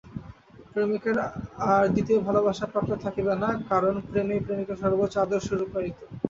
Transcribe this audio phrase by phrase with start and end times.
[0.71, 1.17] প্রেমিকের
[1.71, 5.99] আর দ্বিতীয় ভালবাসার পাত্র থাকিবে না, কারণ প্রেমেই প্রেমিকের সর্বোচ্চ আদর্শ রূপায়িত।